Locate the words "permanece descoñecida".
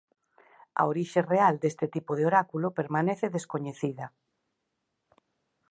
2.79-4.05